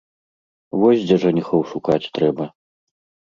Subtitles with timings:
[0.83, 2.49] Вось дзе жаніхоў шукаць трэба.